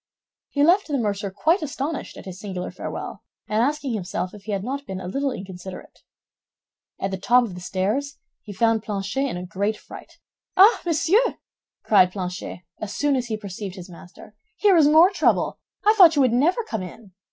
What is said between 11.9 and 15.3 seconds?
Planchet, as soon as he perceived his master, "here is more